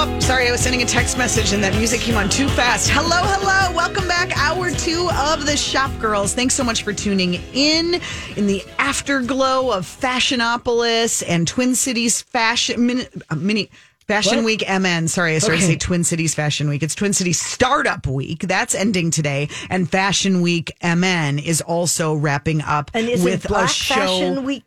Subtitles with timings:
[0.00, 2.88] Oh, sorry, I was sending a text message and that music came on too fast.
[2.88, 3.76] Hello, hello.
[3.76, 4.30] Welcome back.
[4.38, 6.34] Hour two of the Shop Girls.
[6.34, 8.00] Thanks so much for tuning in
[8.36, 13.06] in the afterglow of Fashionopolis and Twin Cities Fashion Mini.
[13.28, 13.70] Uh, mini
[14.06, 14.44] Fashion What?
[14.44, 15.08] Week MN.
[15.08, 16.82] Sorry, I started to say Twin Cities Fashion Week.
[16.82, 18.40] It's Twin Cities Startup Week.
[18.40, 19.48] That's ending today.
[19.68, 23.94] And Fashion Week MN is also wrapping up And is with Black a show.
[23.96, 24.64] Fashion Week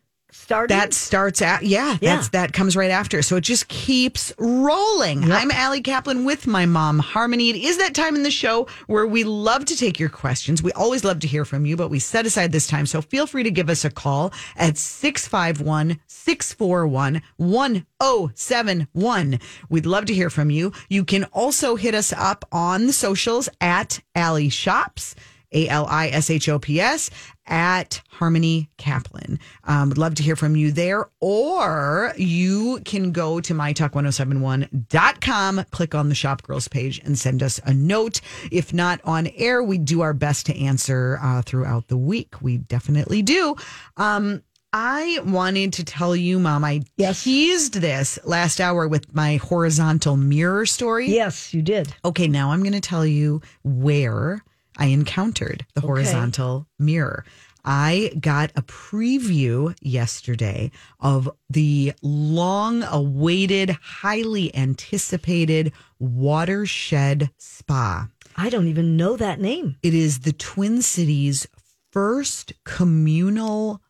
[0.70, 2.16] That starts at yeah, Yeah.
[2.16, 3.22] that's that comes right after.
[3.22, 5.32] So it just keeps rolling.
[5.32, 7.50] I'm Ali Kaplan with my mom, Harmony.
[7.50, 10.62] It is that time in the show where we love to take your questions.
[10.62, 12.86] We always love to hear from you, but we set aside this time.
[12.86, 19.40] So feel free to give us a call at 651 641 1071.
[19.70, 20.72] We'd love to hear from you.
[20.90, 25.16] You can also hit us up on the socials at Ali Shops.
[25.54, 27.10] A L I S H O P S
[27.48, 29.40] at Harmony Kaplan.
[29.66, 35.96] Um, would love to hear from you there, or you can go to mytalk1071.com, click
[35.96, 38.22] on the Shop Girls page, and send us a note.
[38.52, 42.42] If not on air, we do our best to answer uh, throughout the week.
[42.42, 43.56] We definitely do.
[43.98, 44.44] Um,
[44.74, 47.26] I wanted to tell you, Mom, I Yes.
[47.26, 51.10] teased this last hour with my horizontal mirror story.
[51.10, 51.94] yes, you did.
[52.06, 54.42] Okay, now I'm going to tell you where
[54.78, 57.26] I encountered the horizontal mirror.
[57.64, 68.10] I got a preview yesterday of the long awaited, highly anticipated Watershed Spa.
[68.36, 69.76] I don't even know that name.
[69.84, 71.48] It is the Twin Cities'
[71.92, 73.82] first communal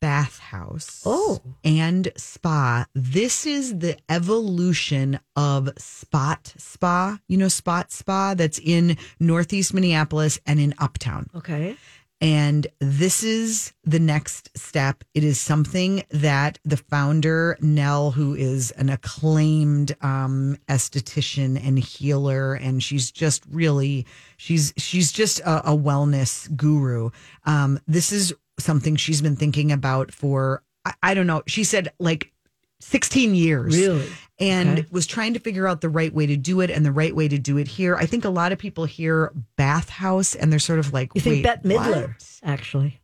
[0.00, 1.40] bathhouse Oh.
[1.64, 2.86] and spa.
[2.94, 7.18] This is the evolution of Spot Spa.
[7.28, 11.28] You know, Spot Spa that's in Northeast Minneapolis and in Uptown.
[11.34, 11.76] Okay.
[12.20, 15.04] And this is the next step.
[15.14, 22.54] It is something that the founder, Nell, who is an acclaimed um, esthetician and healer,
[22.54, 24.04] and she's just really,
[24.36, 27.10] she's she's just a, a wellness guru.
[27.46, 31.42] Um, this is something she's been thinking about for I, I don't know.
[31.46, 32.32] She said like
[32.80, 34.08] 16 years Really?
[34.38, 34.88] and Okay.
[34.90, 37.26] was trying to figure out the right way to do it and the right way
[37.28, 37.96] to do it here.
[37.96, 41.42] I think a lot of people hear bathhouse and they're sort of like, You think
[41.42, 42.40] Bette Midler, what?
[42.44, 43.00] actually.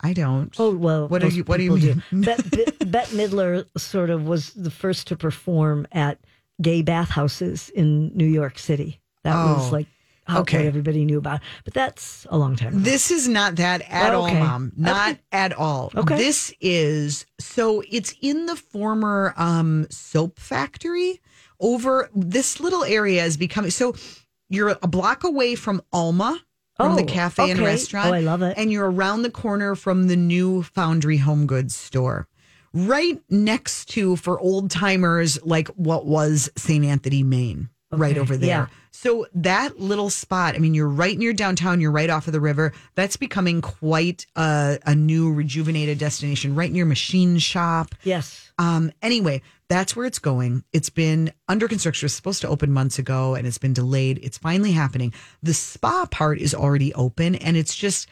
[0.00, 0.54] I don't.
[0.58, 1.08] Oh, well.
[1.08, 2.02] What are you- what do you mean?
[2.12, 6.18] Bette, Bette- Bette Midler sort of was the first to perform at
[6.62, 9.00] gay bathhouses in New York City.
[9.22, 9.86] That Oh, was like
[10.28, 10.66] okay.
[10.66, 11.40] everybody knew about.
[11.64, 12.78] But that's a long time ago.
[12.78, 14.14] This is not that at okay.
[14.14, 14.72] all, Mom.
[14.76, 15.20] Not Okay.
[15.32, 15.90] at all.
[15.94, 16.16] Okay.
[16.16, 21.20] This is so it's in the former um, soap factory.
[21.60, 23.94] Over this little area is becoming so.
[24.50, 26.38] You're a block away from Alma,
[26.76, 28.10] from the Oh, cafe and restaurant.
[28.10, 28.54] Oh, I love it.
[28.58, 32.28] And you're around the corner from the new Foundry Home Goods store.
[32.74, 36.84] Right next to, for old timers, like what was St.
[36.84, 38.48] Anthony, Main, right over there.
[38.48, 38.66] yeah.
[38.90, 42.40] So that little spot, I mean, you're right near downtown, you're right off of the
[42.40, 42.72] river.
[42.94, 47.94] That's becoming quite a, a new rejuvenated destination, right near Machine Shop.
[48.04, 48.50] yes.
[48.56, 50.62] Um, anyway, that's where it's going.
[50.72, 52.04] It's been under construction.
[52.04, 54.20] It was supposed to open months ago and it's been delayed.
[54.22, 55.12] It's finally happening.
[55.42, 58.08] The spa part is already open and it's just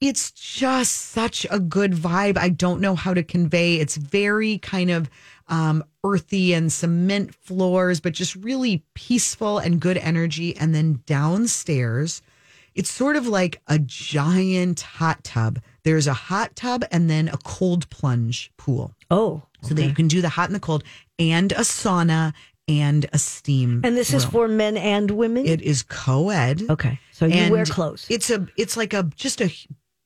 [0.00, 2.36] it's just such a good vibe.
[2.36, 3.76] I don't know how to convey.
[3.76, 5.08] It's very kind of
[5.48, 10.56] um, earthy and cement floors, but just really peaceful and good energy.
[10.56, 12.22] And then downstairs,
[12.74, 15.60] it's sort of like a giant hot tub.
[15.84, 19.42] There's a hot tub and then a cold plunge pool Oh.
[19.62, 20.82] so that you can do the hot and the cold
[21.18, 22.34] and a sauna
[22.68, 23.80] and a steam.
[23.84, 25.46] And this is for men and women?
[25.46, 26.62] it is co-ed.
[26.68, 26.98] okay.
[27.12, 28.06] So you wear clothes.
[28.10, 29.50] It's a it's like a just a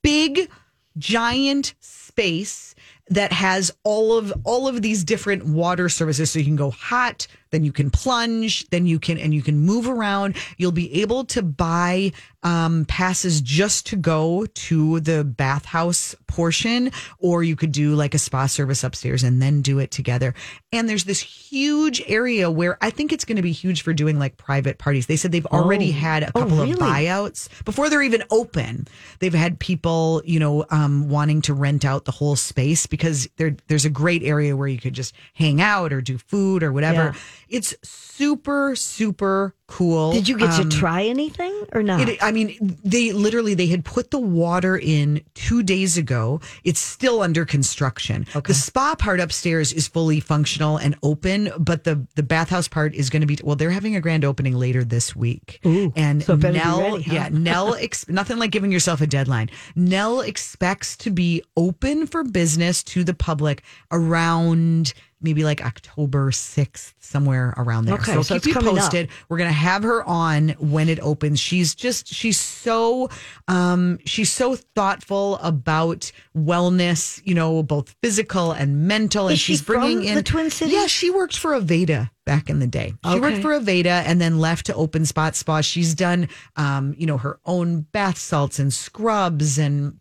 [0.03, 0.51] big
[0.99, 2.75] giant space
[3.11, 6.31] that has all of all of these different water services.
[6.31, 9.59] So you can go hot then you can plunge then you can and you can
[9.59, 12.13] move around you'll be able to buy
[12.43, 18.19] um, passes just to go to the bathhouse portion or you could do like a
[18.19, 20.33] spa service upstairs and then do it together
[20.73, 24.19] and there's this huge area where i think it's going to be huge for doing
[24.19, 25.93] like private parties they said they've already Oh.
[25.93, 26.73] had a Oh, couple really?
[26.73, 28.87] of buyouts before they're even open.
[29.19, 33.57] They've had people, you know, um, wanting to rent out the whole space because there
[33.67, 37.13] there's a great area where you could just hang out or do food or whatever.
[37.15, 37.15] Yeah.
[37.51, 40.13] It's super super cool.
[40.13, 42.09] Did you get Um, to try anything or not?
[42.09, 46.41] It, I mean, they literally they had put the water in two days ago.
[46.65, 48.27] It's still under construction.
[48.35, 48.49] Okay.
[48.49, 53.09] The spa part upstairs is fully functional and open, but the the bathhouse part is
[53.11, 53.57] going to be well.
[53.57, 57.15] They're having a grand opening later this week, Ooh, and so Nell, ready, huh?
[57.15, 59.51] yeah, Nell, ex- nothing like giving yourself a deadline.
[59.77, 63.63] Nell expects to be open for business to the public
[63.93, 64.93] around
[65.23, 67.97] maybe like October 6th, somewhere around there.
[67.97, 68.85] Okay, so, so keep it's you coming up.
[68.85, 69.11] posted.
[69.29, 71.39] We're going to have her on when it opens.
[71.39, 73.09] She's just, she's so,
[73.47, 79.27] um, she's so thoughtful about wellness, you know, both physical and mental.
[79.29, 80.75] and Is she she's bringing from in the Twin Cities?
[80.75, 82.95] Yeah, she worked for Aveda back in the day.
[83.05, 83.43] She worked Okay.
[83.43, 85.61] for Aveda and then left to Open Spot Spa.
[85.61, 90.00] She's done, um, you know, her own bath salts and scrubs and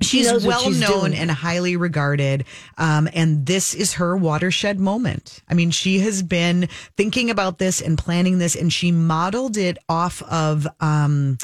[0.00, 1.14] She's well she's known doing.
[1.14, 2.44] and highly regarded.
[2.78, 5.42] Um, and this is her watershed moment.
[5.48, 9.78] I mean, she has been thinking about this and planning this, and she modeled it
[9.88, 11.38] off of um,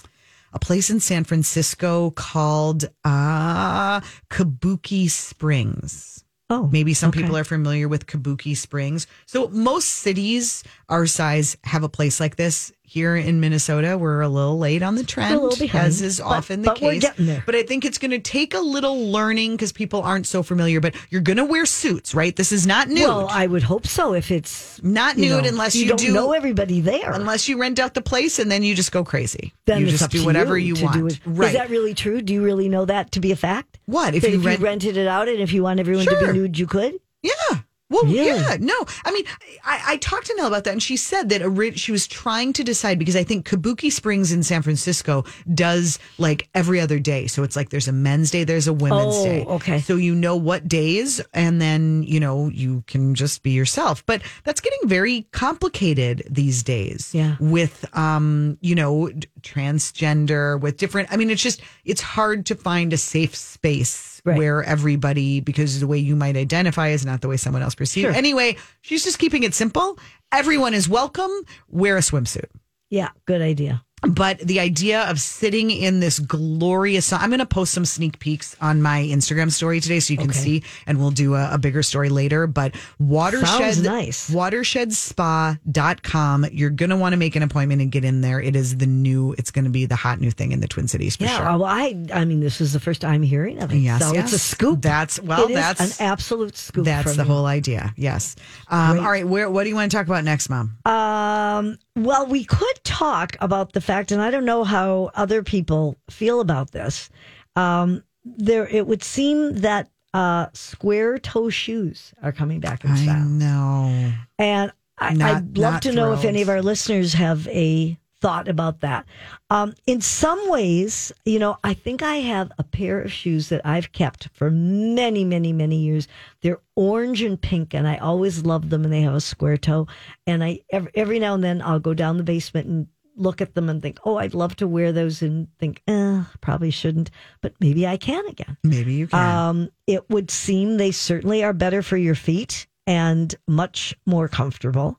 [0.52, 4.00] a place in San Francisco called uh,
[4.30, 6.24] Kabuki Springs.
[6.50, 7.20] oh, Maybe some okay.
[7.20, 9.06] people are familiar with Kabuki Springs.
[9.26, 12.72] So most cities our size have a place like this.
[12.90, 16.62] Here in Minnesota, we're a little late on the trend, behind, as is but- often
[16.62, 17.02] the but we're case.
[17.02, 17.40] getting there.
[17.46, 20.80] But I think it's going to take a little learning because people aren't so familiar.
[20.80, 22.34] But you're going to wear suits, right?
[22.34, 23.02] This is not nude.
[23.06, 24.12] Well, I would hope so.
[24.12, 27.12] If it's Not nude know, unless you, you don't do- know everybody there.
[27.12, 29.52] Unless you rent out the place and then you just go crazy.
[29.66, 31.20] then you just up do to whatever you, you, want.
[31.24, 31.46] Right.
[31.46, 32.20] Is that really true?
[32.20, 33.78] Do you really know that to be a fact?
[33.86, 34.58] what if you if rent?
[34.58, 36.98] you rented it out and if you want everyone to be nude, you could.
[37.22, 37.60] Yeah.
[37.90, 38.26] Well, Really?
[38.40, 38.74] yeah, no.
[39.04, 39.24] I mean,
[39.64, 42.52] I, I talked to Nell about that, and she said that ori- she was trying
[42.54, 47.26] to decide because I think Kabuki Springs in San Francisco does like every other day.
[47.26, 49.44] So it's like there's a men's day, there's a women's Oh, day.
[49.44, 49.80] okay.
[49.80, 54.06] So you know what days, and then you know you can just be yourself.
[54.06, 57.10] But that's getting very complicated these days.
[57.12, 57.36] Yeah.
[57.40, 59.10] With um, you know,
[59.42, 61.10] transgender, with different.
[61.12, 64.36] I mean, it's just it's hard to find a safe space Right.
[64.36, 68.04] where everybody because the way you might identify is not the way someone else perceives.
[68.04, 68.12] Sure.
[68.12, 69.98] Anyway, she's just keeping it simple.
[70.32, 71.30] Everyone is welcome.
[71.68, 72.46] Wear a swimsuit.
[72.90, 73.84] Yeah, good idea.
[74.02, 78.56] But the idea of sitting in this glorious, I'm going to post some sneak peeks
[78.60, 80.38] on my Instagram story today so you can Okay.
[80.38, 82.46] see, and we'll do a, a bigger story later.
[82.46, 84.30] But watershed, Sounds nice.
[84.30, 86.46] watershedspa.com.
[86.52, 88.40] You're going to want to make an appointment and get in there.
[88.40, 90.88] It is the new, it's going to be the hot new thing in the Twin
[90.88, 91.46] Cities for Yeah, sure.
[91.46, 93.76] well, I I mean, this is the first I'm hearing of it.
[93.78, 94.24] Yes, so yes.
[94.24, 94.82] it's a scoop.
[94.82, 96.84] That's- well, It that's- an absolute scoop.
[96.84, 97.28] That's the you.
[97.28, 97.92] whole idea.
[97.96, 98.36] Yes.
[98.68, 99.26] Um, all right.
[99.26, 100.76] Where, what do you want to talk about next, Mom?
[100.86, 105.96] Um, well, we could talk about the fact, and I don't know how other people
[106.08, 107.10] feel about this.
[107.56, 113.16] Um, there, it would seem that uh, square toe shoes are coming back in style.
[113.16, 114.12] I know.
[114.38, 118.80] and I, I'd love to know if any of our listeners have a thought about
[118.80, 119.06] that.
[119.48, 123.62] Um, in some ways, you know, I think I have a pair of shoes that
[123.64, 126.06] I've kept for many, many, many years.
[126.42, 129.86] They're orange and pink, and I always love them, and they have a square toe.
[130.26, 132.88] And I every, every now and then I'll go down the basement and
[133.20, 136.70] look at them and think, oh, I'd love to wear those, and think, eh, probably
[136.70, 138.56] shouldn't, but maybe I can again.
[138.64, 139.36] Maybe you can.
[139.36, 144.98] Um, it would seem they certainly are better for your feet and much more comfortable.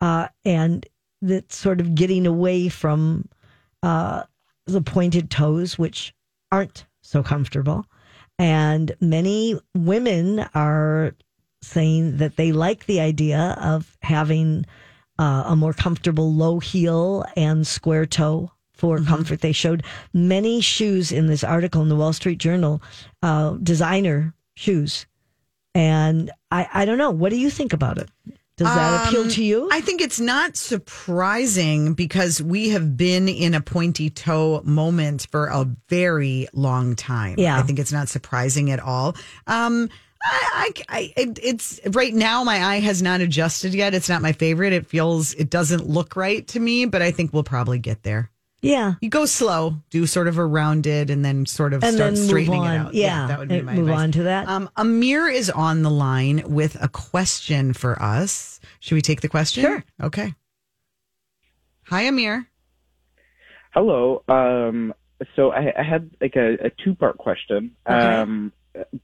[0.00, 0.86] Uh, and
[1.22, 3.28] that sort of getting away from
[3.82, 4.22] uh,
[4.66, 6.14] the pointed toes, which
[6.50, 7.84] aren't so comfortable.
[8.38, 11.14] And many women are
[11.62, 14.64] saying that they like the idea of having
[15.20, 19.40] uh, a more comfortable low heel and square toe for comfort.
[19.42, 19.84] They showed
[20.14, 22.80] many shoes in this article in the Wall Street Journal,
[23.22, 25.06] uh, designer shoes.
[25.74, 27.10] And I, I don't know.
[27.10, 28.08] What do you think about it?
[28.56, 29.68] Does that appeal Um, to you?
[29.72, 35.46] I think it's not surprising because we have been in a pointy toe moment for
[35.46, 37.36] a very long time.
[37.38, 37.58] Yeah.
[37.58, 39.16] I think it's not surprising at all.
[39.46, 39.88] Um,
[40.22, 42.44] I, I, I it, it's right now.
[42.44, 43.94] My eye has not adjusted yet.
[43.94, 44.72] It's not my favorite.
[44.72, 48.30] It feels, it doesn't look right to me, but I think we'll probably get there.
[48.60, 48.94] yeah.
[49.00, 52.60] You go slow, do sort of a rounded, and then sort of And start straightening
[52.60, 52.74] on.
[52.74, 52.94] it out.
[52.94, 54.02] Yeah, that would be and my move advice.
[54.02, 54.48] on to that.
[54.48, 58.60] Um, Amir is on the line with a question for us.
[58.80, 59.62] Should we take the question?
[59.62, 59.84] Sure.
[60.02, 60.34] Okay.
[61.86, 62.46] Hi, Amir.
[63.72, 64.22] Hello.
[64.28, 64.92] Um,
[65.36, 68.52] so I, I had like a, a two part question um,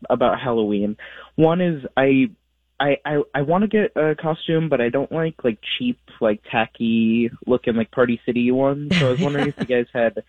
[0.08, 0.96] about Halloween.
[1.34, 2.30] One is I
[2.78, 6.40] I I, I want to get a costume, but I don't like like cheap, like
[6.50, 8.92] tacky looking like Party City ones.
[8.98, 10.22] So I was wondering if you guys had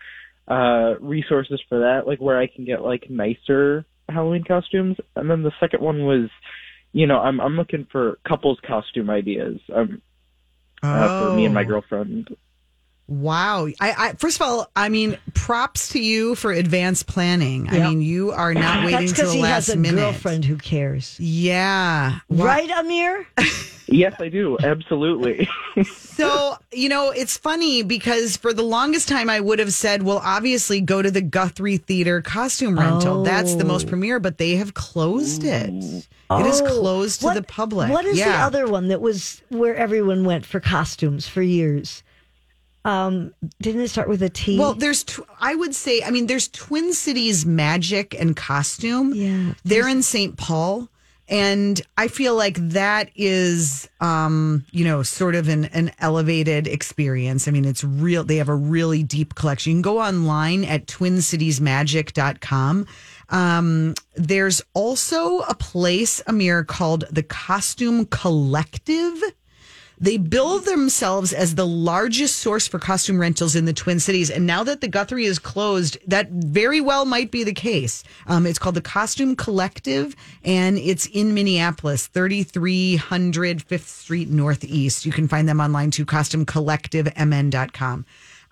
[0.46, 4.96] uh, resources for that, like where I can get like nicer Halloween costumes.
[5.14, 6.30] And then the second one was,
[6.92, 9.60] you know, I'm I'm looking for couples costume ideas.
[9.74, 10.00] Um,
[10.82, 11.66] uh, for me and my Oh.
[11.66, 12.28] girlfriend.
[13.08, 13.66] Wow.
[13.80, 17.68] I, I first of all, I mean, props to you for advanced planning.
[17.70, 19.96] I mean, you are not waiting That's till because the he has a minute.
[19.98, 21.18] girlfriend who cares.
[21.18, 22.18] Yeah.
[22.28, 22.44] Wow.
[22.44, 23.26] Right, Amir?
[23.86, 24.58] Yes, I do.
[24.62, 25.48] Absolutely.
[26.18, 30.20] So, you know, it's funny because for the longest time I would have said, well,
[30.24, 33.22] obviously go to the Guthrie Theater costume rental.
[33.22, 33.90] That's the most Oh.
[33.90, 35.68] premier, but they have closed it.
[35.70, 37.88] It is Oh, closed to the public.
[37.92, 42.02] What is the other one that was where everyone went for costumes for years?
[42.88, 44.58] Um, didn't it start with a T?
[44.58, 49.12] Well, there's, tw- I would say, I mean, there's Twin Cities Magic and Costume.
[49.14, 49.54] Yeah.
[49.64, 50.36] They're in St.
[50.36, 50.88] Paul.
[51.30, 57.46] And I feel like that is, um, you know, sort of an, an elevated experience.
[57.46, 58.24] I mean, it's real.
[58.24, 59.72] They have a really deep collection.
[59.72, 62.86] You can go online at twincitiesmagic.com.
[63.28, 69.22] Um, there's also a place, Amir, called the Costume Collective.
[70.00, 74.30] They bill themselves as the largest source for costume rentals in the Twin Cities.
[74.30, 78.04] And now that the Guthrie is closed, that very well might be the case.
[78.26, 80.14] Um, it's called the Costume Collective,
[80.44, 85.04] and it's in Minneapolis, 3300 Fifth Street Northeast.
[85.04, 88.04] You can find them online too, costumecollectivemn.com.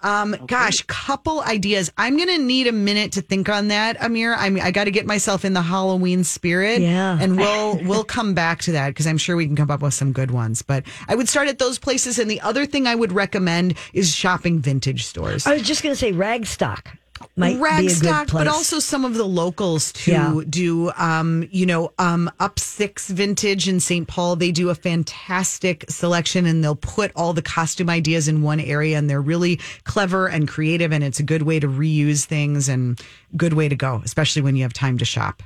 [0.07, 1.91] Um, gosh, couple ideas.
[1.99, 4.35] I'm gonna need a minute to think on that, Amir.
[4.35, 7.19] I mean, I got to get myself in the Halloween spirit, Yeah.
[7.21, 9.95] and we'll we'll come back to that because I'm sure we can come up with
[9.95, 10.63] some good ones.
[10.63, 14.15] But I would start at those places, and the other thing I would recommend is
[14.15, 15.47] shopping vintage stores.
[15.47, 17.06] I was just going to say Ragstock Rag be
[17.39, 18.45] a good place.
[18.45, 20.41] but also some of the locals too Yeah.
[20.49, 20.91] do.
[20.97, 24.09] Um, you know, um, Up Six Vintage in St.
[24.09, 24.37] Paul.
[24.37, 28.97] They do a fantastic selection, and they'll put all the costume ideas in one area,
[28.97, 33.01] and they're really clever and creative, and it's a good way to reuse things and
[33.37, 35.43] good way to go, especially when you have time to shop.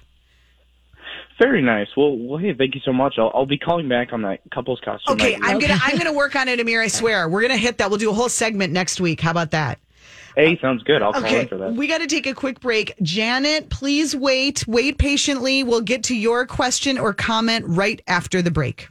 [1.40, 1.88] Very nice.
[1.96, 3.14] Well, well, hey, thank you so much.
[3.16, 5.14] I'll, I'll be calling back on that couple's costume.
[5.14, 5.40] Okay, idea.
[5.42, 6.82] I'm gonna I'm gonna work on it, Amir.
[6.82, 7.88] I swear, we're gonna hit that.
[7.88, 9.22] We'll do a whole segment next week.
[9.22, 9.78] How about that?
[10.36, 11.02] Hey, sounds good.
[11.02, 11.74] I'll call Okay, in for that.
[11.74, 12.94] we got to take a quick break.
[13.02, 14.64] Janet, please wait.
[14.66, 15.64] Wait patiently.
[15.64, 18.88] We'll get to your question or comment right after the break.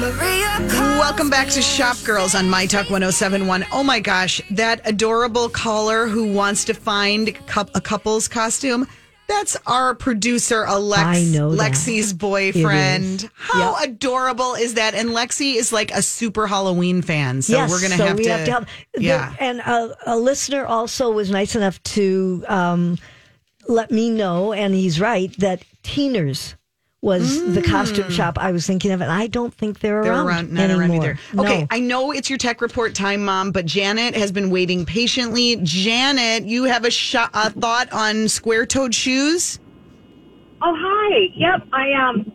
[0.00, 3.64] Welcome back to Shop Girls on My Talk 1071.
[3.72, 7.28] Oh my gosh, that adorable caller who wants to find
[7.74, 8.86] a couple's costume.
[9.28, 11.72] That's our producer, Alex, I know that.
[11.72, 13.30] Lexi's It boyfriend.
[13.34, 13.90] How Yep.
[13.90, 14.94] adorable is that?
[14.94, 17.42] And Lexi is like a super Halloween fan.
[17.42, 18.28] So yes, we're going so to.
[18.28, 18.64] have to help.
[18.94, 19.32] The- Yeah.
[19.38, 22.98] and a, a listener also was nice enough to um,
[23.68, 26.55] let me know, and he's right that Teener's
[27.06, 30.04] was the costume shop I was thinking of, and I don't think they're, Mm.
[30.04, 30.80] They're around, around, not anymore.
[30.80, 31.18] around either.
[31.38, 31.66] Okay, No.
[31.70, 35.56] I know it's your tech report time, Mom, but Janet has been waiting patiently.
[35.62, 39.60] Janet, you have a, sh- a thought on square-toed shoes?
[40.60, 41.28] Oh hi.
[41.36, 41.68] Yep.
[41.72, 42.32] I um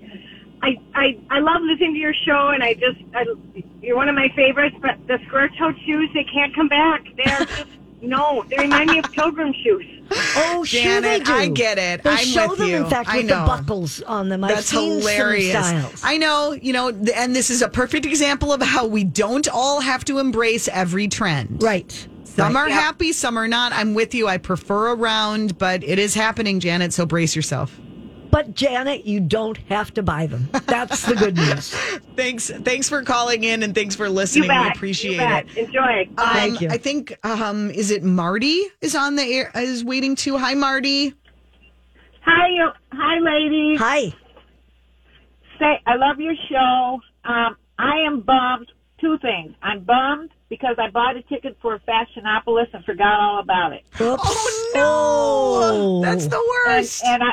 [0.62, 3.26] I I I love listening to your show and I just I,
[3.82, 7.04] you're one of my favorites, but the square toed shoes they can't come back.
[7.18, 7.66] They're just
[8.02, 9.86] no, they remind me of pilgrim shoes.
[10.14, 11.32] Oh, sure they do.
[11.32, 12.04] I get it.
[12.04, 12.78] They I'm show with them, you.
[12.78, 14.44] in fact, with the buckles on them.
[14.44, 16.04] I've That's hilarious.
[16.04, 19.82] I know, you know, and this is a perfect example of how we don't all
[19.82, 21.62] have to embrace every trend.
[21.64, 22.08] right.
[22.24, 22.72] Some right.
[22.72, 23.74] are happy, some are not.
[23.74, 24.26] I'm with you.
[24.30, 27.78] I prefer a round, but it is happening, Janet, so brace yourself.
[28.32, 30.50] But Janet, you don't have to buy them.
[30.66, 31.70] That's the good news.
[32.16, 34.50] Thanks thanks for calling in and thanks for listening.
[34.50, 35.58] we appreciate it.
[35.58, 36.08] Enjoy.
[36.18, 36.70] Um, Thank you.
[36.70, 40.38] I think um, is it Marty is on the air is waiting too.
[40.38, 41.14] Hi, Marty.
[42.24, 43.80] Hi, you- hi, ladies.
[43.80, 44.14] Hi.
[45.60, 47.00] Say, I love your show.
[47.26, 48.72] Um, I am bummed.
[49.00, 49.54] Two things.
[49.64, 53.84] I'm bummed because I bought a ticket for Fashionopolis and forgot all about it.
[54.00, 54.22] Oops.
[54.24, 56.02] Oh no, Oh.
[56.04, 57.04] that's the And, worst.
[57.06, 57.32] and I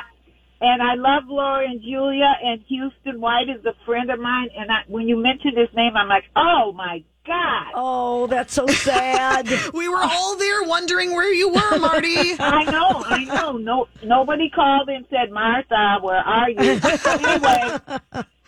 [0.61, 4.49] and I love Laura and Julia and Houston White is a friend of mine.
[4.57, 7.73] And I, when you mentioned his name, I'm like, oh my god.
[7.75, 9.49] Oh, that's so sad.
[9.75, 12.35] we were all there wondering where you were, Marty.
[12.41, 13.53] I know, I know.
[13.53, 16.81] No, nobody called and said, Martha, where are you?
[17.07, 17.79] anyway,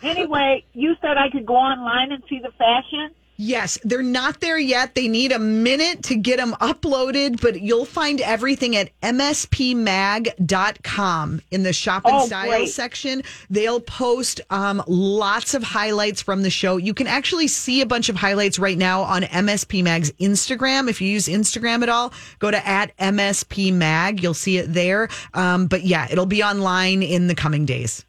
[0.03, 3.11] anyway, you said I could go online and see the fashion.
[3.43, 4.93] Yes, they're not there yet.
[4.93, 8.91] They need a minute to get them uploaded, but you'll find everything at
[10.31, 12.69] mspmag.com in the shop and Oh, style great.
[12.69, 13.23] section.
[13.49, 16.77] They'll post um, lots of highlights from the show.
[16.77, 20.87] You can actually see a bunch of highlights right now on MSP Mag's Instagram.
[20.87, 24.21] If you use Instagram at all, go to at MSP Mag.
[24.21, 25.09] You'll see it there.
[25.33, 28.05] Um, but yeah, it'll be online in the coming days.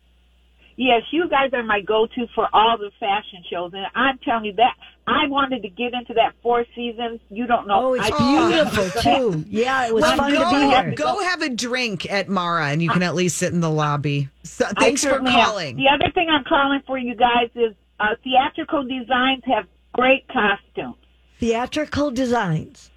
[0.76, 4.54] Yes, you guys are my go-to for all the fashion shows, and I'm telling you
[4.54, 4.74] that
[5.06, 7.20] I wanted to get into that Four Seasons.
[7.28, 7.88] You don't know.
[7.88, 9.44] Oh, it's I- beautiful too.
[9.48, 10.92] Yeah, it was Well, fun go, to be there.
[10.94, 14.28] go have a drink at Mara, and you can at least sit in the lobby.
[14.44, 15.44] So, thanks for certainly am.
[15.44, 15.76] calling.
[15.76, 20.96] The other thing I'm calling for you guys is uh, theatrical designs have great costumes.
[21.40, 22.90] Theatrical designs.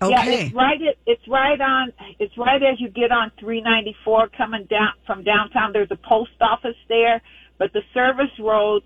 [0.00, 0.46] Yeah, Okay.
[0.46, 0.82] it's right.
[0.82, 1.92] At, it's right on.
[2.18, 5.72] It's right as you get on 394 coming down from downtown.
[5.72, 7.22] There's a post office there,
[7.58, 8.82] but the service road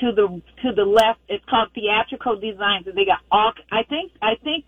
[0.00, 1.20] to the to the left.
[1.28, 3.52] It's called Theatrical Designs, and they got all.
[3.70, 4.12] I think.
[4.22, 4.64] I think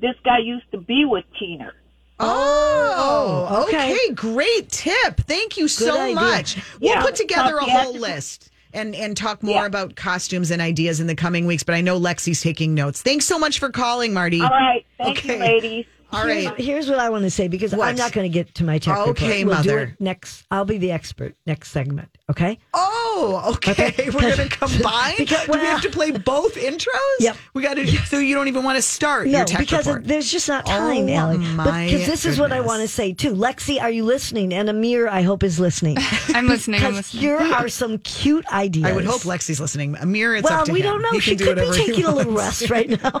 [0.00, 1.72] this guy used to be with Teener.
[2.18, 3.92] Oh, Oh, okay.
[3.92, 4.14] okay.
[4.14, 5.16] Great tip.
[5.26, 6.14] Thank you so idea.
[6.14, 6.56] much.
[6.80, 9.66] We'll Yeah, put together a whole list and and talk more Yeah.
[9.66, 11.62] about costumes and ideas in the coming weeks.
[11.62, 13.02] But I know Lexi's taking notes.
[13.02, 14.40] Thanks so much for calling, Marty.
[14.40, 14.84] All right.
[14.98, 15.34] Thank Okay.
[15.34, 15.86] you, ladies.
[16.12, 16.58] All Here's, right.
[16.60, 17.88] here's what I want to say because What?
[17.88, 19.54] I'm not going to get to my tech oh, Okay, report.
[19.56, 19.82] We'll do mother.
[19.94, 20.44] it next.
[20.50, 22.08] I'll be the expert next segment.
[22.30, 22.58] Okay.
[22.74, 23.94] Oh, okay.
[24.12, 25.14] We're going to combine.
[25.18, 26.86] Because- Do we have to play both intros?
[27.20, 27.36] Yep.
[27.54, 27.86] We got to.
[28.06, 30.04] So you don't even want to start No, your tech because report.
[30.06, 31.86] there's just not oh time, Oh, Ali.
[31.86, 33.34] Because this is what I want to say too.
[33.34, 34.52] Lexi, are you listening?
[34.54, 35.96] And Amir, I hope is listening.
[36.28, 36.80] I'm listening.
[36.82, 37.22] I'm Because listening.
[37.22, 38.84] here are some cute ideas.
[38.86, 39.96] I would hope Lexi's listening.
[39.96, 40.86] Amir, it's well, up to we him.
[40.92, 41.10] don't know.
[41.12, 43.20] He She do could be taking a little rest right now.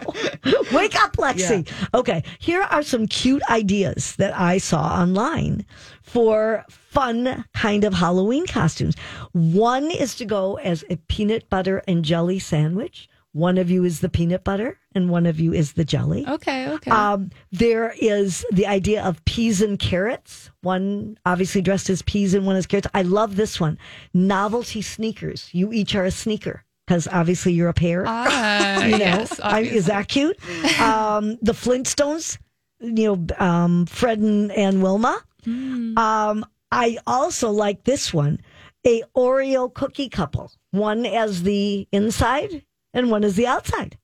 [0.72, 1.68] Wake up, Lexi.
[1.94, 5.64] Okay, here are some cute ideas that I saw online
[6.02, 8.94] for fun kind of Halloween costumes.
[9.32, 13.08] One is to go as a peanut butter and jelly sandwich.
[13.34, 16.26] One of you is the peanut butter, and one of you is the jelly.
[16.28, 16.68] Okay.
[16.68, 16.90] Okay.
[16.90, 20.50] Um, there is the idea of peas and carrots.
[20.60, 22.88] One obviously dressed as peas and one as carrots.
[22.92, 23.78] I love this one.
[24.12, 25.48] Novelty sneakers.
[25.52, 28.04] You each are a sneaker because obviously you're a pair.
[28.06, 29.40] Ah, you know, yes.
[29.40, 30.38] I, is that cute?
[30.78, 32.38] Um, the Flintstones.
[32.82, 35.22] You know, um, Fred and, and Wilma.
[35.46, 38.40] Um, I also like this one,
[38.86, 40.52] a Oreo cookie couple.
[40.70, 43.98] One as the inside and one as the outside.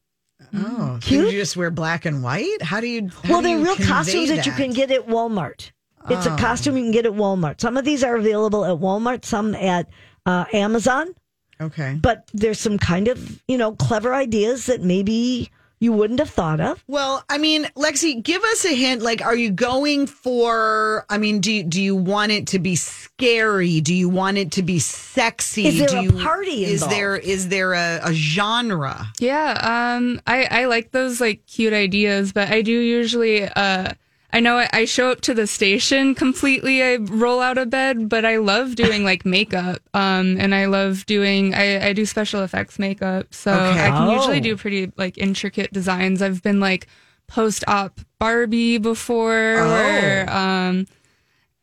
[0.54, 1.32] Oh, so Cute?
[1.32, 2.62] you just wear black and white?
[2.62, 3.08] How do you?
[3.24, 4.46] how Well, do they're you real convey costumes that?
[4.46, 5.72] you can get at Walmart.
[6.10, 7.60] It's a costume you can get at Walmart.
[7.60, 9.88] Some of these are available at Walmart, some at
[10.24, 11.14] uh, Amazon,
[11.60, 11.98] Okay.
[12.00, 16.60] but there's some kind of, you know, clever ideas that maybe you wouldn't have thought
[16.60, 16.82] of.
[16.86, 19.02] Well, I mean, Lexi, give us a hint.
[19.02, 21.04] Like, are you going for?
[21.08, 23.80] I mean, do you, do you want it to be scary?
[23.80, 25.66] Do you want it to be sexy?
[25.66, 26.94] Is there do a you, party Is involved?
[26.94, 29.06] there is there a, a genre?
[29.18, 33.92] Yeah, um, I, I like those like cute ideas, but I do usually, uh,
[34.30, 36.82] I know I, show up to the station completely.
[36.82, 39.80] I roll out of bed, but I love doing like makeup.
[39.94, 43.32] Um, and I love doing, I, I do special effects makeup.
[43.32, 43.86] So Okay.
[43.86, 44.40] I can usually Oh.
[44.40, 46.20] do pretty like intricate designs.
[46.20, 46.88] I've been like
[47.26, 50.26] post op Barbie before, Oh.
[50.28, 50.86] um,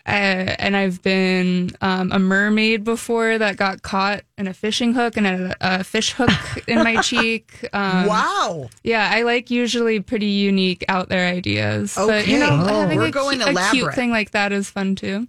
[0.08, 5.18] uh, and I've been um, a mermaid before that got caught in a fishing hook
[5.18, 6.30] and a, a fish hook
[6.68, 7.68] in my cheek.
[7.74, 8.70] Um, wow.
[8.84, 11.96] Yeah, I like usually pretty unique out there ideas.
[11.96, 14.70] But you know, Oh, having we're a, going cu- a cute thing like that is
[14.70, 15.28] fun too.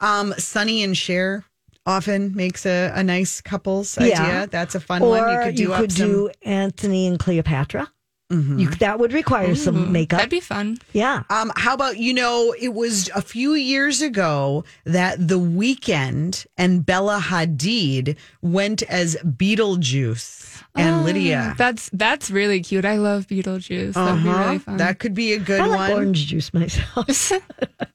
[0.00, 1.44] Um, Sonny and Cher
[1.86, 4.22] often makes a, a nice couples Yeah.
[4.22, 4.46] idea.
[4.50, 5.32] That's a fun or one.
[5.32, 6.06] You could do up some.
[6.08, 7.90] do Anthony and Cleopatra.
[8.30, 10.18] You, that would require some makeup.
[10.18, 10.76] That'd be fun.
[10.92, 11.22] yeah.
[11.30, 12.54] Um, how about you know?
[12.60, 20.62] It was a few years ago that The Weeknd and Bella Hadid went as Beetlejuice
[20.74, 21.54] and Lydia.
[21.56, 22.84] That's that's really cute.
[22.84, 23.94] I love Beetlejuice.
[23.94, 24.44] That'd be Uh-huh.
[24.44, 24.76] really fun.
[24.76, 25.92] That could be a good I like one.
[25.92, 27.32] orange juice myself.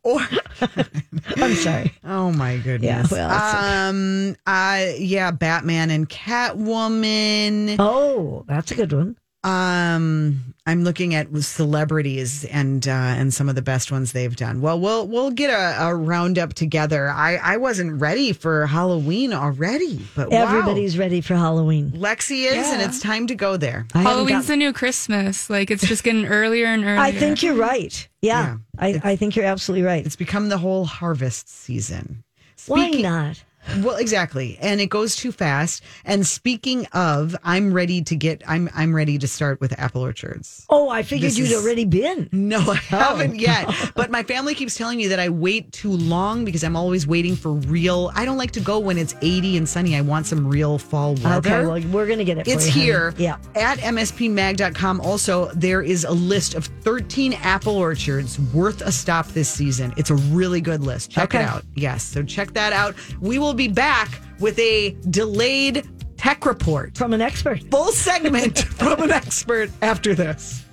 [0.05, 0.19] Or
[1.37, 1.93] I'm sorry.
[2.03, 2.83] oh my goodness.
[2.83, 7.77] Yeah, well, it's- um, uh, yeah, Batman and Catwoman.
[7.79, 9.15] Oh, that's a good one.
[9.43, 14.61] Um, I'm looking at celebrities and uh, and some of the best ones they've done.
[14.61, 17.09] Well, we'll we'll get a, a roundup together.
[17.09, 20.47] I I wasn't ready for Halloween already, but wow.
[20.47, 21.91] Everybody's ready for Halloween.
[21.91, 23.85] Lexi is, and it's time to go there.
[23.93, 25.49] I haven't the new Christmas.
[25.49, 26.99] Like it's just getting earlier and earlier.
[26.99, 28.07] I think you're right.
[28.21, 28.57] Yeah, Yeah.
[28.79, 30.05] I, I think you're absolutely right.
[30.05, 32.23] It's become the whole harvest season.
[32.67, 33.43] Why not?
[33.81, 35.83] Well, exactly, and it goes too fast.
[36.05, 38.41] And speaking of, I'm ready to get.
[38.47, 40.65] I'm I'm ready to start with apple orchards.
[40.69, 42.29] Oh, I figured This you'd is- already been.
[42.31, 43.69] No, I oh, haven't yet.
[43.95, 47.35] But my family keeps telling me that I wait too long because I'm always waiting
[47.35, 48.11] for real.
[48.15, 49.95] I don't like to go when it's 80 and sunny.
[49.95, 51.37] I want some real fall weather.
[51.55, 52.47] Okay, well, we're going to get it.
[52.47, 52.83] it's you, honey.
[52.85, 53.37] here Yeah.
[53.55, 55.01] at mspmag.com.
[55.01, 59.93] Also, there is a list of 13 apple orchards worth a stop this season.
[59.97, 61.11] It's a really good list.
[61.11, 61.63] Check it out.
[61.75, 62.95] Yes, so check that out.
[63.21, 65.87] We will be back with a delayed
[66.17, 67.61] tech report From an expert.
[67.71, 70.65] full segment from an expert after this.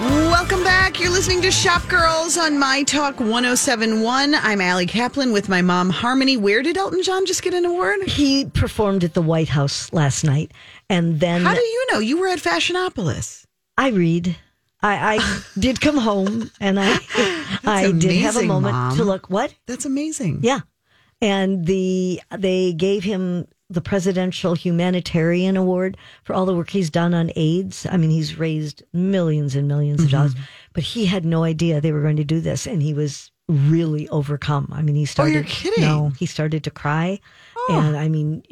[0.00, 1.00] Welcome back.
[1.00, 4.34] You're listening to Shop Girls on My Talk 1071.
[4.34, 6.36] I'm Ali Kaplan with my mom, Harmony.
[6.36, 8.02] Where did Elton John just get an award?
[8.02, 10.52] He performed at the White House last night,
[10.90, 11.98] and then How do you know?
[12.00, 13.44] You were at Fashionopolis.
[13.78, 14.36] I read.
[14.82, 16.98] I, I did come home, and I
[17.64, 18.96] I did have a moment Mom.
[18.98, 19.30] to look.
[19.30, 19.54] What?
[19.66, 20.40] That's amazing.
[20.42, 20.60] Yeah,
[21.20, 27.14] and the they gave him the Presidential Humanitarian Award for all the work he's done
[27.14, 27.86] on AIDS.
[27.90, 30.34] I mean, he's raised millions and 1000000s of dollars,
[30.72, 34.08] but he had no idea they were going to do this, and he was really
[34.10, 34.68] overcome.
[34.72, 35.30] I mean, he started.
[35.30, 35.84] Oh, you're kidding.
[35.84, 37.18] No, he started to cry,
[37.68, 38.44] and I mean,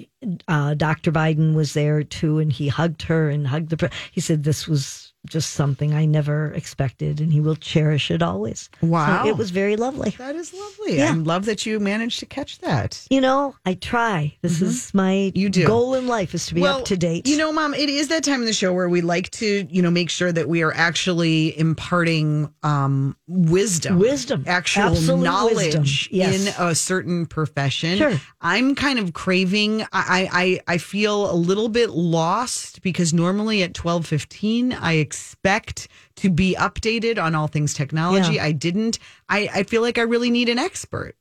[0.48, 1.12] uh, Dr.
[1.12, 3.76] Biden was there too, and he hugged her and hugged the.
[3.76, 8.22] Pre- he said this was just something I never expected, and he will cherish it
[8.22, 8.68] always.
[8.80, 9.26] So Wow.
[9.26, 10.10] it was very lovely.
[10.18, 10.98] That is lovely.
[10.98, 11.10] Yeah.
[11.10, 13.06] I love that you managed to catch that.
[13.10, 14.36] You know, I try.
[14.42, 15.38] This is my Mm-hmm.
[15.38, 15.66] You do.
[15.66, 17.26] goal in life is to be up to date.
[17.26, 19.80] You know, Mom, it is that time in the show where we like to, you
[19.82, 24.44] know, make sure that we are actually imparting um, wisdom, Wisdom.
[24.46, 25.84] actual Absolute knowledge wisdom.
[26.10, 26.46] Yes.
[26.58, 27.98] in a certain profession.
[27.98, 28.20] Sure.
[28.40, 29.82] I'm kind of craving.
[29.92, 30.28] I,
[30.66, 36.30] I I feel a little bit lost because normally at twelve fifteen I expect to
[36.30, 38.34] be updated on all things technology.
[38.34, 38.44] Yeah.
[38.44, 38.98] I didn't.
[39.28, 41.16] I, I feel like I really need an expert.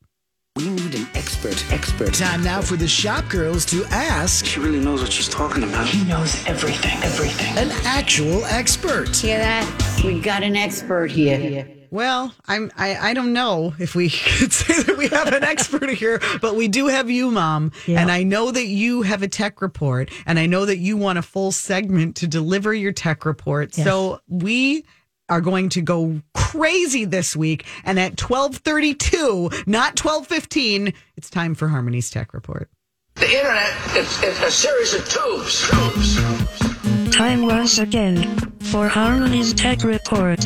[1.14, 2.14] We need an expert, expert.
[2.14, 5.88] Time now for the shop girls to ask She really knows what she's talking about.
[5.88, 7.58] He knows everything, everything.
[7.58, 9.16] an actual expert.
[9.16, 10.02] Hear that?
[10.04, 11.68] We got an expert here.
[11.92, 15.90] Well, I'm I, I don't know if we could say that we have an expert
[15.92, 17.72] here, but we do have you, Mom.
[17.86, 18.02] Yeah.
[18.02, 21.20] And I know that you have a tech report, and I know that you want
[21.20, 23.78] a full segment to deliver your tech report.
[23.78, 23.86] Yes.
[23.86, 24.86] So we
[25.30, 27.66] are going to go crazy this week.
[27.84, 32.70] And at twelve thirty two, not twelve fifteen, it's time for Harmony's tech report.
[33.16, 35.70] The internet is, is a series of tubes.
[35.70, 37.16] Tubes.
[37.16, 40.40] Time once again for Harmony's Tech Report.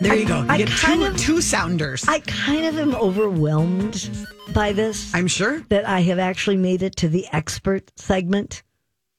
[0.00, 0.42] There you go.
[0.42, 2.04] You I get kind two, of- two sounders.
[2.06, 4.10] I kind of am overwhelmed
[4.52, 5.60] by this I'm sure.
[5.70, 8.62] that I have actually made it to the expert segment.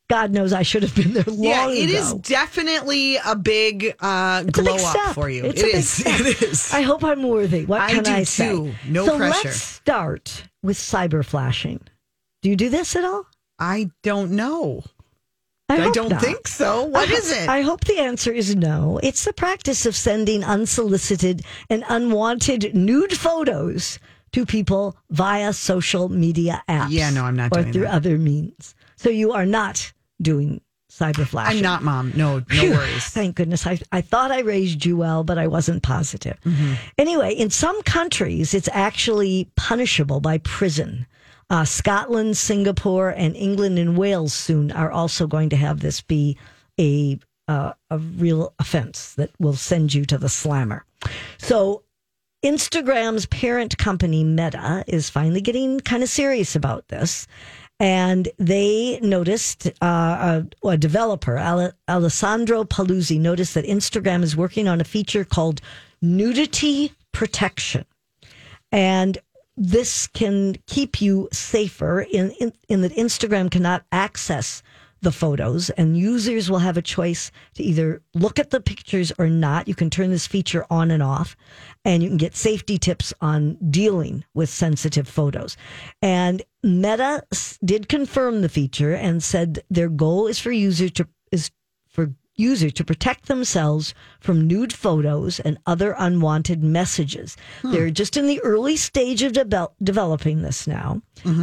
[0.10, 2.22] God knows I should have been there long Yeah, it is ago.
[2.24, 5.14] definitely a big uh, It's a glow big up step.
[5.16, 5.46] for you.
[5.46, 5.90] It's It a big is.
[6.00, 6.20] step.
[6.22, 6.74] It is.
[6.74, 7.66] I hope I'm worthy.
[7.66, 8.50] What I can do I say?
[8.50, 8.74] too.
[8.88, 9.48] No so pressure.
[9.50, 11.80] Let's start with cyber flashing.
[12.42, 13.26] Do you do this at all?
[13.60, 14.84] I don't know.
[15.72, 16.22] I, I don't not.
[16.22, 16.86] think so.
[16.86, 17.48] What I is it?
[17.48, 19.00] I hope the answer is no.
[19.04, 24.00] It's the practice of sending unsolicited and unwanted nude photos
[24.32, 26.88] to people via social media apps.
[26.90, 27.70] Yeah, no, I'm not doing that.
[27.70, 27.94] or through that.
[27.94, 28.74] other means.
[28.96, 29.92] So you are not
[30.22, 31.58] doing cyber flashing.
[31.58, 32.14] I'm not, Mom.
[32.16, 33.06] No, no Phew, worries.
[33.06, 33.68] Thank goodness.
[33.68, 36.38] I, I thought I raised you well, but I wasn't positive.
[36.42, 36.74] Mm-hmm.
[36.98, 41.06] Anyway, in some countries, it's actually punishable by prison.
[41.52, 46.38] Uh, Scotland, Singapore, and England and Wales soon are also going to have this be
[46.80, 50.86] a uh, a real offense that will send you to the slammer.
[51.40, 51.84] So
[52.46, 57.26] Instagram's parent company Meta is finally getting kind of serious about this.
[57.80, 64.68] And they noticed, uh, a, a developer, Ale- Alessandro Paluzzi, noticed that Instagram is working
[64.68, 65.62] on a feature called
[66.02, 67.86] nudity protection.
[68.72, 69.18] And
[69.56, 74.62] this can keep you safer in, in, in that Instagram cannot access
[75.02, 79.30] the photos and users will have a choice to either look at the pictures or
[79.30, 79.68] not.
[79.68, 81.36] You can turn this feature on and off
[81.86, 85.58] and you can get safety tips on dealing with sensitive photos.
[86.02, 87.24] And Meta
[87.64, 91.52] did confirm the feature and said their goal is for users to is
[91.88, 97.36] for user to protect themselves from nude photos and other unwanted messages.
[97.64, 101.02] They're just in the early stage of devel- developing this now.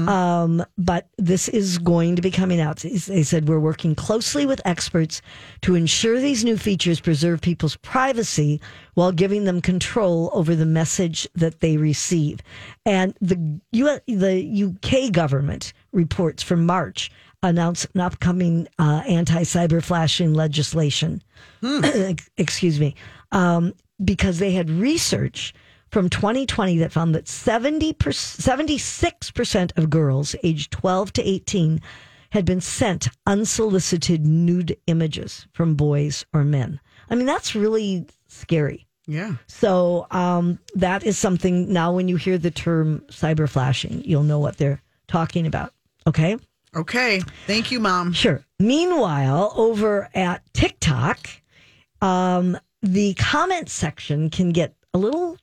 [0.08, 2.78] Um, but this is going to be coming out.
[2.78, 5.20] They said we're working closely with experts
[5.62, 8.58] to ensure these new features preserve people's privacy
[8.94, 12.40] while giving them control over the message that they receive.
[12.86, 17.10] And the U- the UK government reports from March
[17.48, 21.22] announced an upcoming uh, anti cyber flashing legislation.
[21.62, 22.94] Ex- Excuse me,
[23.32, 23.72] um,
[24.04, 25.54] because they had research
[25.90, 31.80] from 2020 that found that 70 76% of girls aged 12 to 18
[32.30, 36.80] had been sent unsolicited nude images from boys or men.
[37.08, 38.86] I mean, that's really scary.
[39.06, 39.36] Yeah.
[39.46, 44.40] So um, that is something now when you hear the term cyber flashing, you'll know
[44.40, 45.72] what they're talking about.
[46.06, 46.36] Okay.
[46.76, 47.20] Okay.
[47.46, 48.12] Thank you, Mom.
[48.12, 48.44] Sure.
[48.58, 51.28] Meanwhile, over at TikTok,
[52.02, 55.38] um, the comment section can get a little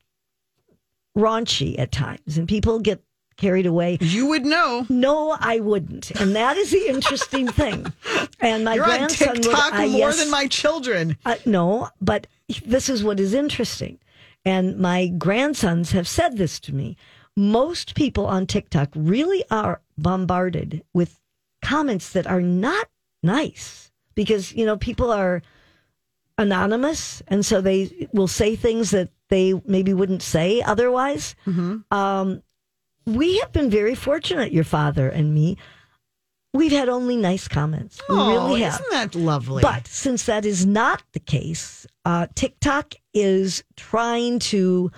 [1.17, 3.04] raunchy at times, and people get
[3.38, 3.98] carried away.
[4.00, 4.86] You would know.
[4.89, 7.91] No, I wouldn't, and that is the interesting thing.
[8.39, 11.17] And my You're on grandson TikTok would, uh, more yes, than my children.
[11.26, 12.28] uh, no, but
[12.65, 14.00] this is what is interesting.
[14.46, 16.98] And my grandsons have said this to me.
[17.36, 21.19] Most people on TikTok really are bombarded with
[21.63, 22.88] comments that are not
[23.23, 25.41] nice because, you know, people are
[26.38, 27.21] anonymous.
[27.28, 31.36] And so they will say things that they maybe wouldn't say otherwise.
[31.91, 32.43] Um,
[33.06, 35.58] we have been very fortunate, your father and me.
[36.54, 37.99] we've had only nice comments.
[38.08, 38.76] We Oh, really have.
[38.80, 39.62] isn't that lovely?
[39.63, 44.91] But since that is not the case, uh, TikTok is trying to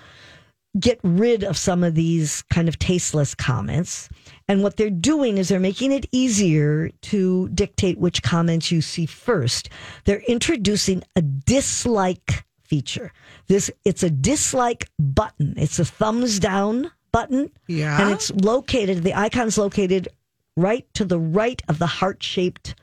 [0.78, 4.08] get rid of some of these kind of tasteless comments.
[4.48, 9.06] And what they're doing is they're making it easier to dictate which comments you see
[9.06, 9.68] first.
[10.04, 13.12] They're introducing a dislike feature.
[13.46, 15.54] This it's a dislike button.
[15.56, 17.50] It's a thumbs down button.
[17.66, 18.00] Yeah.
[18.00, 20.08] And it's located, the icon's located
[20.56, 22.74] right to the right of the heart-shaped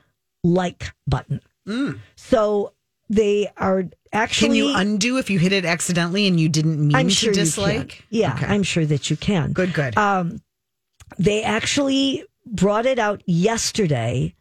[0.42, 1.40] like button.
[1.66, 2.00] Mm.
[2.16, 2.72] So
[3.08, 6.94] they are actually Can you undo if you hit it accidentally and you didn't mean
[6.94, 7.44] I'm to sure can.
[7.44, 8.04] dislike?
[8.10, 8.46] Yeah, Okay.
[8.46, 9.52] I'm sure that you can.
[9.52, 9.96] Good, good.
[9.98, 10.40] Um,
[11.18, 14.34] they actually brought it out yesterday,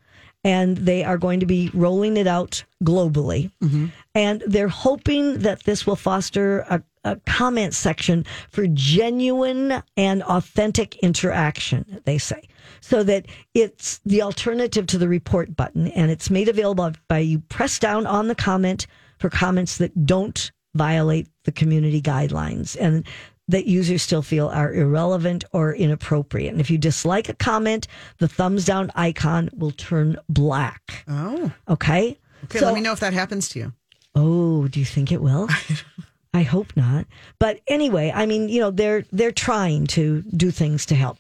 [0.44, 3.50] and they are going to be rolling it out globally.
[3.62, 3.88] Mm-hmm.
[4.16, 10.98] And they're hoping that this will foster a, a comment section for genuine and authentic
[10.98, 12.42] interaction, they say.
[12.82, 17.40] So that it's the alternative to the report button, and it's made available by you
[17.40, 18.88] press down on the comment
[19.24, 23.08] for comments that don't violate the community guidelines and
[23.48, 26.52] that users still feel are irrelevant or inappropriate.
[26.52, 31.06] And if you dislike a comment, the thumbs down icon will turn black.
[31.08, 31.54] oh.
[31.70, 32.20] Okay.
[32.44, 33.74] Okay, So- let me know if that happens to you.
[34.14, 35.48] Oh, do you think it will?
[36.34, 37.06] I hope not.
[37.40, 41.18] But anyway, I mean, you know, they're they're trying to do things to help.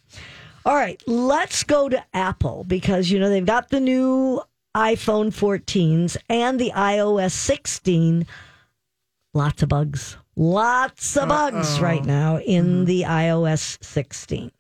[0.65, 4.41] All right, let's go to Apple because you know they've got the new
[4.75, 8.25] iPhone 14s and the iOS 16.
[9.33, 10.17] Lots of bugs.
[10.35, 14.51] Lots of bugs right now in the iOS 16.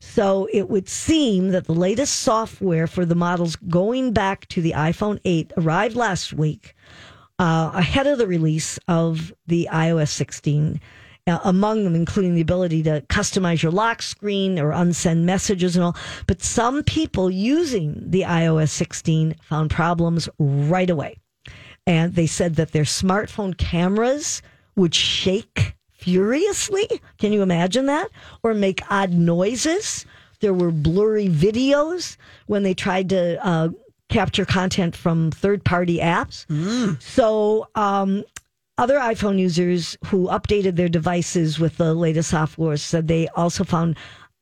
[0.00, 4.72] So it would seem that the latest software for the models going back to the
[4.72, 6.74] iPhone 8 arrived last week
[7.38, 10.80] uh, ahead of the release of the iOS 16.
[11.30, 15.84] Uh, among them, including the ability to customize your lock screen or unsend messages and
[15.84, 15.96] all.
[16.26, 21.18] But some people using the iOS 16 found problems right away.
[21.86, 24.42] And they said that their smartphone cameras
[24.74, 26.88] would shake furiously.
[27.18, 28.08] Can you imagine that?
[28.42, 30.06] Or make odd noises.
[30.40, 32.16] There were blurry videos
[32.46, 33.68] when they tried to uh,
[34.08, 36.44] capture content from third party apps.
[37.00, 38.24] So, um,
[38.80, 43.94] other iPhone users who updated their devices with the latest software said they also found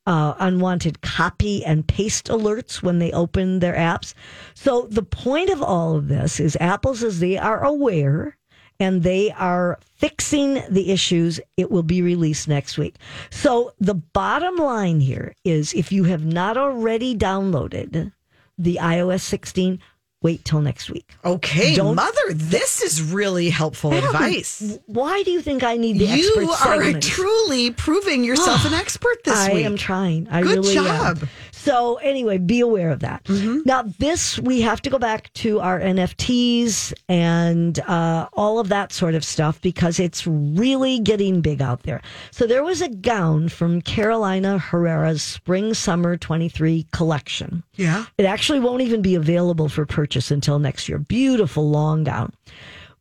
[0.07, 4.15] uh, unwanted copy and paste alerts when they opened their apps.
[4.55, 8.37] So the point of all of this is Apple says they are aware
[8.79, 11.41] and they are fixing the issues.
[11.57, 12.95] It will be released next week.
[13.31, 18.13] So the bottom line here is if you have not already downloaded
[18.57, 19.81] the iOS 16,
[20.21, 21.15] wait till next week.
[21.25, 24.79] Okay, Don't- mother, this is really helpful advice.
[24.87, 27.03] Why do you think I need the You expert are segment?
[27.05, 29.65] truly proving yourself an expert this I week.
[29.65, 30.29] I am trying.
[30.31, 31.19] I Good really job.
[31.23, 31.29] am.
[31.59, 33.29] So anyway, be aware of that.
[33.67, 38.93] Now, this we have to go back to our NFTs and uh, all of that
[38.93, 42.01] sort of stuff because it's really getting big out there.
[42.31, 47.65] So there was a gown from Carolina Herrera's Spring Summer 23 collection.
[47.75, 48.05] Yeah.
[48.17, 50.99] It actually won't even be available for purchase until next year.
[50.99, 52.33] Beautiful long gown.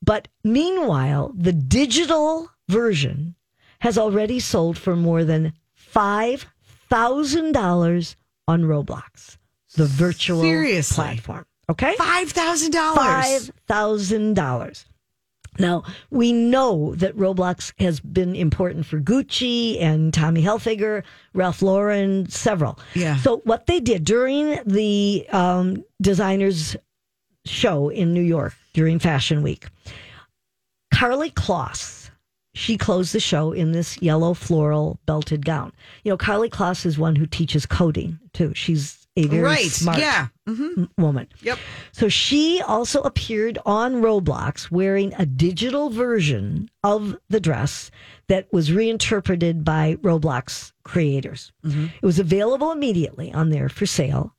[0.02, 3.36] But meanwhile, the digital version
[3.80, 5.54] has already sold for more than
[5.94, 8.16] $5,000
[8.48, 9.38] on Roblox,
[9.76, 10.96] the virtual Seriously?
[11.04, 11.46] platform.
[11.70, 11.96] Okay?
[11.98, 12.98] Five thousand dollars.
[12.98, 14.86] Five thousand dollars.
[15.60, 22.30] Now we know that Roblox has been important for Gucci and Tommy Hilfiger, Ralph Lauren,
[22.30, 22.80] several.
[22.94, 23.18] Yeah.
[23.18, 26.76] So what they did during the um, designers
[27.46, 29.66] show in New York during Fashion Week,
[30.94, 32.07] Karlie Kloss,
[32.58, 35.72] she closed the show in this yellow floral belted gown.
[36.04, 38.54] You know, Karlie Kloss is one who teaches coding too.
[38.54, 39.72] She's a very Right.
[39.72, 40.28] smart Yeah.
[40.46, 41.28] hmm woman.
[41.42, 41.58] Yep.
[41.92, 47.90] So she also appeared on Roblox wearing a digital version of the dress
[48.28, 51.52] that was reinterpreted by Roblox creators.
[51.64, 54.36] It was available immediately on there for sale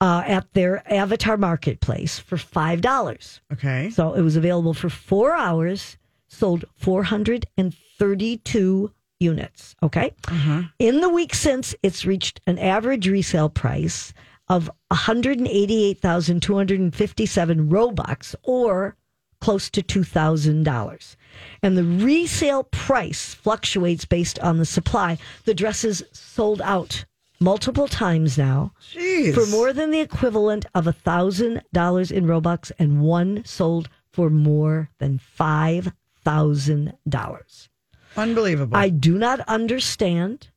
[0.00, 3.40] uh, at their avatar marketplace for $5.
[3.52, 3.90] Okay.
[3.90, 5.96] So it was available for four hours,
[6.38, 9.76] sold 432 units.
[9.82, 10.14] Okay.
[10.22, 10.60] Mm-hmm.
[10.78, 14.12] In the week since, it's reached an average resale price
[14.48, 18.94] of 188,257 Robux or
[19.40, 21.16] close to $2,000.
[21.62, 25.16] And the resale price fluctuates based on the supply.
[25.44, 27.04] The dresses sold out
[27.40, 29.32] multiple times now Jeez.
[29.34, 34.28] for more than the equivalent of a thousand dollars in Robux, and one sold for
[34.30, 35.92] more than five
[36.28, 37.70] thousand dollars.
[38.16, 38.76] Unbelievable.
[38.76, 40.48] I do not understand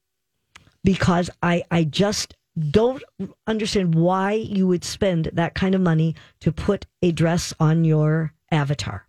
[0.84, 2.36] because I I just
[2.70, 3.02] don't
[3.48, 8.34] understand why you would spend that kind of money to put a dress on your
[8.52, 9.06] avatar.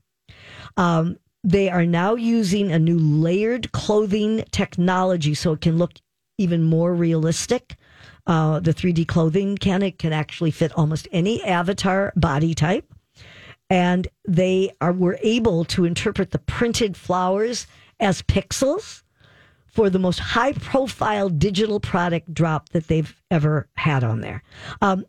[0.76, 5.94] Um, they are now using a new layered clothing technology so it can look
[6.38, 7.74] even more realistic.
[8.26, 12.94] Uh, the 3D clothing can it can actually fit almost any avatar body type,
[13.72, 17.66] and they are were able to interpret the printed flowers
[18.00, 19.02] as pixels
[19.66, 24.42] for the most high profile digital product drop that they've ever had on there.
[24.82, 25.06] Um,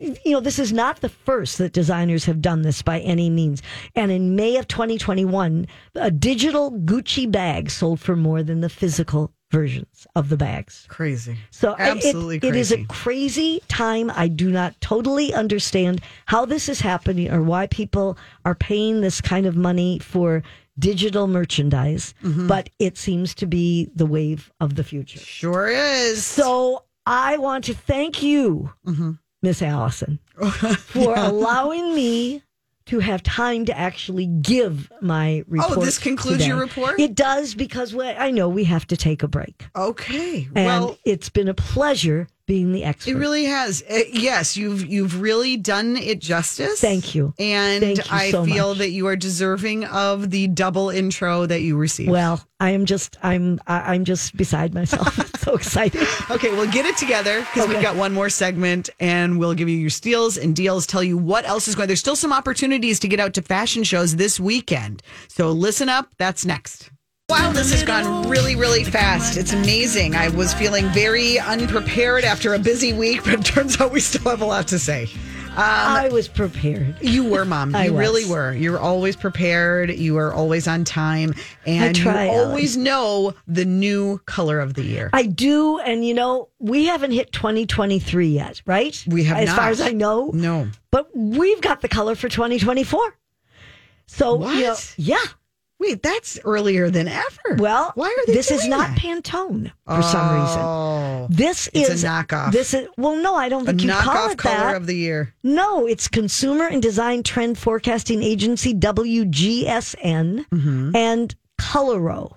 [0.00, 3.62] you know, this is not the first that designers have done this by any means.
[3.94, 9.32] And in May of 2021, a digital Gucci bag sold for more than the physical
[9.52, 10.86] versions of the bags.
[10.88, 11.36] Crazy.
[11.50, 13.62] So absolutely it, it is a crazy.
[13.68, 14.10] time.
[14.14, 19.20] I do not totally understand how this is happening or why people are paying this
[19.20, 20.42] kind of money for
[20.78, 22.46] digital merchandise, Mm-hmm.
[22.48, 25.20] but it seems to be the wave of the future.
[25.20, 26.24] Sure is.
[26.24, 29.12] So I want to thank you, Mm-hmm.
[29.42, 30.18] Miss Allison,
[30.78, 32.42] for allowing me
[32.86, 35.78] to have time to actually give my report.
[35.78, 36.98] Oh, this concludes your report?
[36.98, 39.66] It does because we- I know we have to take a break.
[39.76, 40.48] Okay.
[40.54, 43.10] And well, it's been a pleasure being the expert.
[43.12, 43.82] it really has.
[43.88, 46.80] Uh, yes, you've you've really done it justice.
[46.80, 47.34] Thank you.
[47.38, 48.78] And Thank you I so feel much.
[48.78, 52.10] that you are deserving of the double intro that you received.
[52.10, 55.16] Well, I am just I'm I'm just beside myself.
[55.40, 56.06] so excited.
[56.30, 59.76] Okay, we'll get it together because we've got one more segment and we'll give you
[59.76, 61.88] your steals and deals, tell you what else is going.
[61.88, 65.02] There's still some opportunities to get out to fashion shows this weekend.
[65.28, 66.08] So listen up.
[66.18, 66.91] That's next.
[67.32, 69.38] Wow, this has gone really, really fast.
[69.38, 70.14] It's amazing.
[70.14, 74.30] I was feeling very unprepared after a busy week, but it turns out we still
[74.30, 75.04] have a lot to say.
[75.52, 76.94] Um, I was prepared.
[77.00, 77.74] You were, Mom.
[77.74, 78.00] I You was.
[78.00, 78.52] really were.
[78.52, 79.90] You're always prepared.
[79.90, 81.34] You are always on time.
[81.64, 82.48] And try, you Ellen.
[82.50, 85.08] always know the new color of the year.
[85.14, 89.02] I do, and you know, we haven't hit 2023 yet, right?
[89.06, 89.56] We have as not.
[89.56, 90.30] far as I know.
[90.34, 90.68] No.
[90.90, 93.16] But we've got the color for 2024.
[94.06, 94.54] So, What?
[94.56, 95.16] you know, yeah.
[95.82, 97.56] Wait, that's earlier than ever.
[97.58, 98.98] Well, why are they This is not that?
[98.98, 100.60] Pantone for some reason.
[100.62, 102.52] Oh, This It's a is knockoff.
[102.52, 104.76] This is well, no, I don't a think you call knockoff it color that.
[104.76, 105.34] of the year.
[105.42, 110.94] No, it's Consumer and Design Trend Forecasting Agency, WGSN, Mm-hmm.
[110.96, 112.36] and Coloro.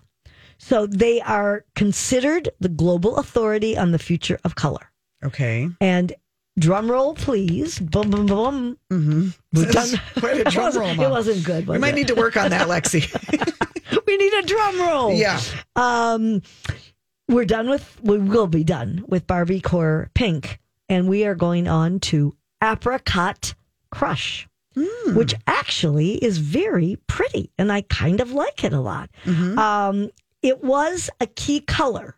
[0.57, 4.91] So they are considered the global authority on the future of color.
[5.23, 5.69] Okay.
[5.81, 6.13] And
[6.57, 7.79] drum roll, please.
[7.79, 8.77] Boom, boom, boom.
[8.91, 9.27] Mm-hmm.
[9.53, 9.89] We've done.
[10.19, 11.67] Quite a It drum wasn't- roll, It wasn't good.
[11.67, 11.95] We might it?
[11.97, 13.05] need to work on that, Lexi.
[14.07, 15.13] we need a drum roll.
[15.13, 15.39] yeah.
[15.75, 16.41] Um,
[17.27, 17.99] we're done with.
[18.03, 23.55] We will be done with Barbie Core Pink, and we are going on to Apricot
[23.91, 25.15] Crush, Hmm.
[25.15, 29.09] which actually is very pretty, and I kind of like it a lot.
[29.23, 29.57] Mm-hmm.
[29.57, 30.09] Um,
[30.43, 32.15] it was a key color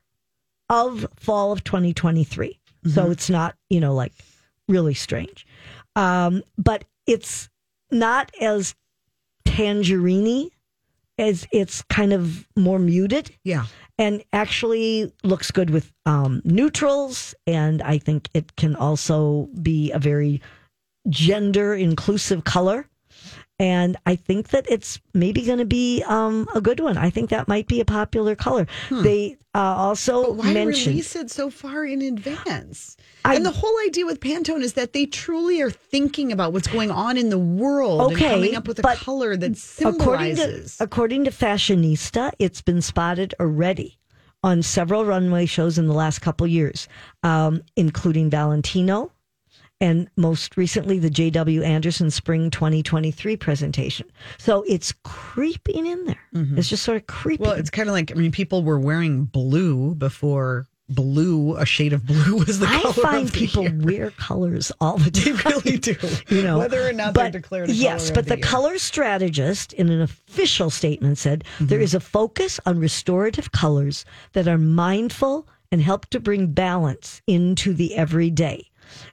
[0.69, 4.13] of fall of 2023, so it's not you know like
[4.67, 5.45] really strange,
[5.95, 7.49] um, but it's
[7.91, 8.75] not as
[9.45, 10.49] tangerine
[11.17, 13.65] as it's kind of more muted Yeah.
[13.97, 17.33] and actually looks good with um, neutrals.
[17.47, 20.41] And I think it can also be a very
[21.09, 22.87] gender inclusive color.
[23.59, 26.95] And I think that it's maybe going to be um, a good one.
[26.95, 28.67] I think that might be a popular color.
[28.91, 30.27] They uh, also Hmm.
[30.27, 32.95] But why mentioned release it so far in advance?
[33.25, 36.67] I- and the whole idea with Pantone is that they truly are thinking about what's
[36.67, 40.41] going on in the world Okay, and coming up with a color that according to
[40.45, 40.77] symbolizes.
[40.79, 43.97] according to Fashionista, it's been spotted already
[44.43, 46.87] on several runway shows in the last couple years,
[47.23, 49.11] um, including Valentino
[49.79, 51.61] and most recently the J.W.
[51.63, 54.09] Anderson Spring 2023 presentation.
[54.37, 56.27] So it's creeping in there.
[56.57, 57.45] It's just sort of creeping.
[57.45, 57.51] Mm-hmm.
[57.51, 61.93] well, it's kind of like I mean, people were wearing blue before blue, a shade
[61.93, 63.79] of blue was the I color find of the people year.
[63.81, 65.17] wear colors all the time.
[65.37, 65.95] They really do.
[66.29, 67.69] you know whether or not but, they're declared.
[67.69, 71.67] A yes but the, the, color strategist in an official statement said Mm-hmm.
[71.67, 77.21] "There is a focus on restorative colors that are mindful and help to bring balance
[77.27, 78.69] into the everyday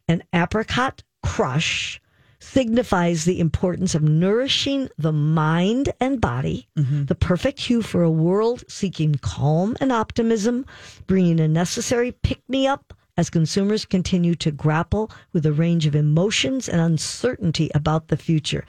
[0.09, 2.01] an apricot crush
[2.41, 7.05] signifies the importance of nourishing the mind and body, Mm-hmm.
[7.07, 10.67] the perfect hue for a world seeking calm and optimism,
[11.07, 15.95] bringing a necessary pick me up as consumers continue to grapple with a range of
[15.95, 18.65] emotions and uncertainty about the future.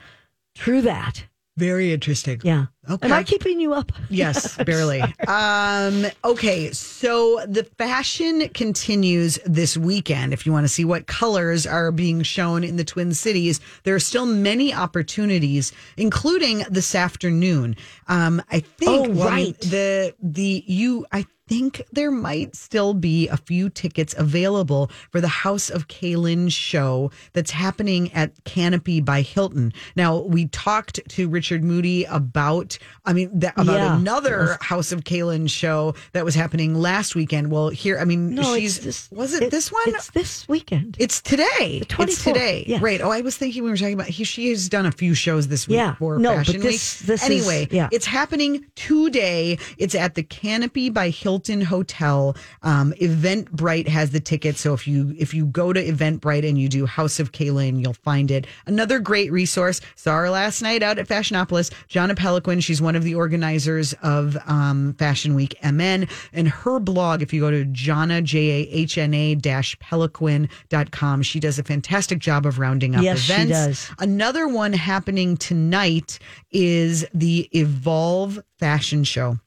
[0.55, 1.25] True that.
[1.57, 2.41] Very interesting.
[2.43, 2.65] Yeah.
[2.89, 3.07] Okay.
[3.07, 3.91] Am I keeping you up?
[4.09, 5.01] Yes, barely.
[5.27, 10.33] Um, okay, so the fashion continues this weekend.
[10.33, 13.95] If you want to see what colors are being shown in the Twin Cities, there
[13.95, 17.75] are still many opportunities, including this afternoon.
[18.09, 19.59] Um, I think Oh, well, I mean, right.
[19.61, 25.27] the the you I think there might still be a few tickets available for the
[25.27, 29.71] House of Kaylin show that's happening at Canopy by Hilton.
[29.95, 33.97] Now, we talked to Richard Moody about, I mean, that, about Yeah.
[33.97, 37.51] another House of Kaylin show that was happening last weekend.
[37.51, 39.83] Well, here, I mean, No, she's, this, was it, this one?
[39.87, 40.97] It's this weekend.
[40.99, 41.83] It's today.
[41.99, 42.63] It's today.
[42.67, 42.81] yes.
[42.81, 43.01] Right.
[43.01, 45.47] Oh, I was thinking we were talking about he, she has done a few shows
[45.47, 45.95] this week Yeah.
[45.95, 47.07] for No, but Fashion this- Week.
[47.07, 47.89] this is- anyway, yeah.
[47.91, 49.57] it's happening today.
[49.77, 52.35] It's at the Canopy by Hilton Hotel.
[52.63, 56.69] Um, Eventbrite has the ticket, so if you if you go to Eventbrite and you
[56.69, 58.47] do House of Kaylin, you'll find it.
[58.65, 59.81] Another great resource.
[59.95, 61.71] Saw her last night out at Fashionopolis.
[61.89, 62.63] Jahna Peliquin.
[62.63, 67.21] She's one of the organizers of um, Fashion Week MN, and her blog.
[67.21, 71.63] If you go to Jahna J A H N A dash Peliquin.com, she does a
[71.63, 73.51] fantastic job of rounding up Yes, she events.
[73.87, 73.91] does.
[73.99, 76.19] Another one happening tonight
[76.51, 79.37] is the Evolve Fashion Show.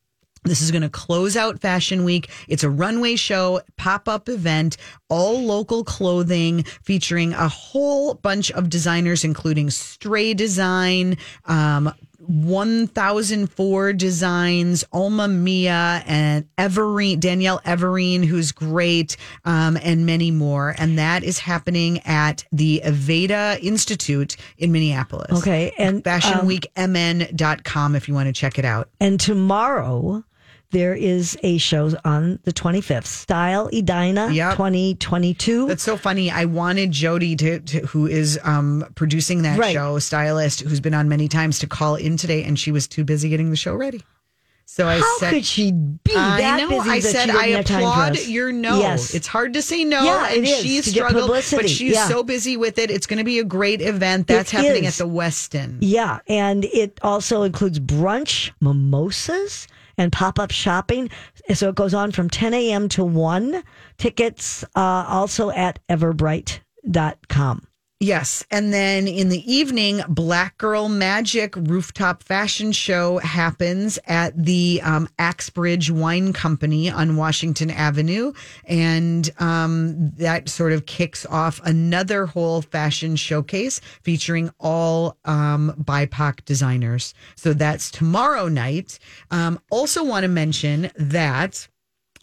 [0.45, 2.31] This is going to close out Fashion Week.
[2.49, 4.77] It's a runway show, pop up event,
[5.09, 11.93] all local clothing featuring a whole bunch of designers, including Stray Design, um,
[12.29, 20.75] 1004 Designs, Alma Mia, and Everine, Danielle Everine, who's great, um, and many more.
[20.79, 25.39] And that is happening at the Aveda Institute in Minneapolis.
[25.39, 28.91] Okay, and, um, FashionWeekMN.com if you want to check it out.
[29.01, 30.25] And tomorrow
[30.71, 34.53] there is a show on the 25th, Style Edina Yep.
[34.57, 35.67] 2022.
[35.67, 36.31] That's so funny.
[36.31, 39.73] I wanted Jody to, to who is um, producing that Right.
[39.73, 43.05] show, stylist, who's been on many times, to call in today, and she was too
[43.05, 44.03] busy getting the show ready.
[44.67, 46.69] So I How said, could she be I that know.
[46.69, 48.79] busy I that said I applaud your no.
[48.81, 49.15] Yes.
[49.15, 52.07] It's hard to say no, Yeah, and she struggled, but she's Yeah.
[52.09, 52.91] so busy with it.
[52.91, 54.27] It's going to be a great event.
[54.27, 55.01] That's It happening is.
[55.01, 55.79] at the Westin.
[55.81, 59.67] Yeah, and it also includes brunch, mimosas,
[59.99, 61.11] and pop up shopping.
[61.53, 62.89] So it goes on from 10 a.m.
[62.91, 63.63] to 1.
[63.99, 67.68] Tickets uh, also at eventbrite.com.
[68.01, 68.47] Yes.
[68.53, 75.09] And then in the evening, Black Girl Magic rooftop fashion show happens at the um,
[75.19, 78.33] Axbridge Wine Company on Washington Avenue.
[78.67, 86.45] And um, that sort of kicks off another whole fashion showcase featuring all um, BIPOC
[86.45, 87.15] designers.
[87.35, 89.01] So that's tomorrow night.
[89.33, 91.67] Um, also, want to mention that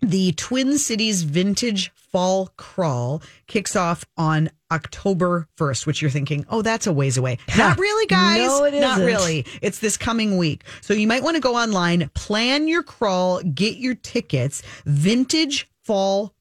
[0.02, 6.62] the Twin Cities Vintage Fall Crawl kicks off on October 1st, which you're thinking, oh,
[6.62, 7.40] that's a ways away.
[7.58, 8.38] Not really, guys.
[8.48, 9.06] No, it Not isn't.
[9.06, 9.46] really.
[9.62, 10.64] It's this coming week.
[10.80, 14.62] So you might want to go online, plan your crawl, get your tickets,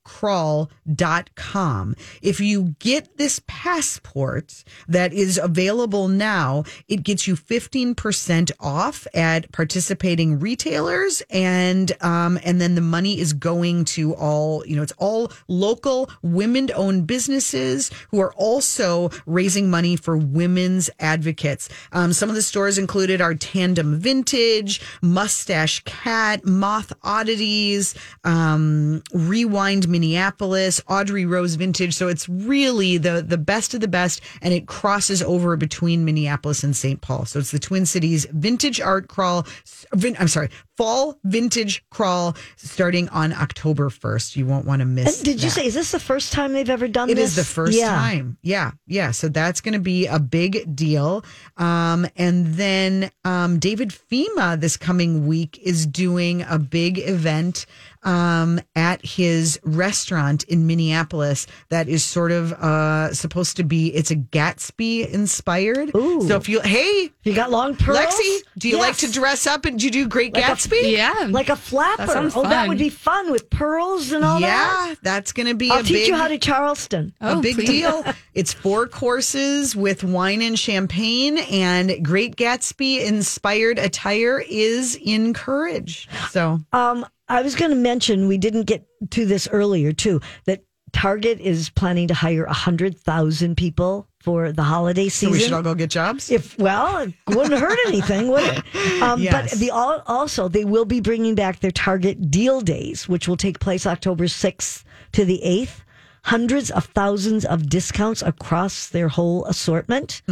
[0.04, 1.96] vintagefallcrawl.com.
[2.22, 9.50] If you get this passport that is available now, it gets you 15% off at
[9.52, 14.92] participating retailers and um and then the money is going to all, you know, it's
[14.98, 21.68] all local women-owned businesses who are also raising money for women's advocates.
[21.92, 27.94] Um, some of the stores included are Tandem Vintage, Mustache Cat, Moth Oddities,
[28.24, 31.94] um, Rewind Minneapolis, Audrey Rose Vintage.
[31.94, 36.64] So it's really the the best of the best, and it crosses over between Minneapolis
[36.64, 37.00] and St.
[37.00, 37.24] Paul.
[37.26, 39.46] So it's the Twin Cities Vintage Art Crawl.
[39.94, 44.34] Vin, I'm sorry, Fall Vintage Crawl starting on October 1st.
[44.36, 45.18] You won't want to miss.
[45.18, 47.30] And did you say, is this the first time they've ever done It this?
[47.30, 47.94] is the first Yeah.
[47.94, 48.36] time.
[48.42, 48.72] Yeah.
[48.88, 49.12] Yeah.
[49.12, 51.24] So that's going to be a big deal.
[51.56, 57.66] Um, and then um, David Fhima this coming week is doing a big event
[58.04, 64.10] um, at his restaurant in Minneapolis that is sort of uh, supposed to be, it's
[64.10, 65.94] a Gatsby inspired.
[65.94, 66.22] Ooh.
[66.28, 67.98] So if you, hey, You got long pearls?
[67.98, 70.92] Lexi, do you like to dress up and do you do Great Like a- Gatsby?
[70.92, 71.28] Yeah.
[71.30, 72.06] Like a flapper.
[72.06, 74.86] That sounds oh, that would be fun with pearls and all that.
[74.88, 77.14] yeah, that's going to be I'll a teach big, you how to Charleston.
[77.20, 77.66] a Oh, big please.
[77.68, 78.04] deal.
[78.34, 86.10] It's four courses with wine and champagne, and Great Gatsby inspired attire is encouraged.
[86.30, 90.20] So, Um, I was going to mention we didn't get to this earlier too.
[90.46, 95.32] That Target is planning to hire hundred thousand people for the holiday so season.
[95.32, 96.30] we should all go get jobs.
[96.30, 98.62] if well, it wouldn't hurt anything, would it?
[99.02, 99.50] Um, Yes.
[99.50, 103.58] But the also they will be bringing back their Target Deal Days, which will take
[103.58, 105.82] place October sixth to the eighth.
[106.24, 110.22] hundreds of thousands of discounts across their whole assortment.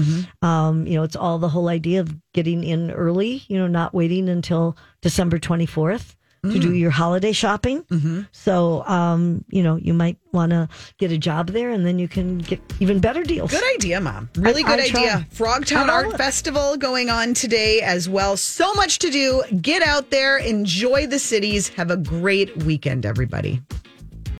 [0.40, 3.92] Um, you know, it's all the whole idea of getting in early, you know, not
[3.92, 7.84] waiting until December 24th to do your holiday shopping.
[8.32, 10.68] So, um, you know, you might want to
[10.98, 13.52] get a job there and then you can get even better deals.
[13.52, 14.28] Good idea, Mom.
[14.36, 15.00] Really I- good I try.
[15.02, 15.26] idea.
[15.32, 16.12] Frogtown I'm Art in.
[16.16, 18.36] Festival going on today as well.
[18.36, 19.42] So much to do.
[19.60, 21.68] Get out there, enjoy the cities.
[21.68, 23.62] Have a great weekend, everybody.